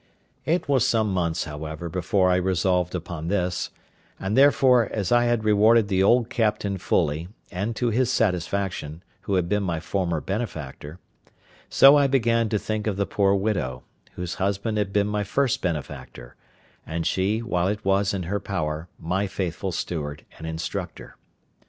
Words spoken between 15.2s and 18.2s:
first benefactor, and she, while it was